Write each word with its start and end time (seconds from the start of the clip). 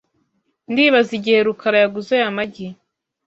Ndibaza 0.71 1.11
igihe 1.19 1.39
rukara 1.47 1.77
yaguze 1.83 2.11
aya 2.17 2.31
magi. 2.37 2.67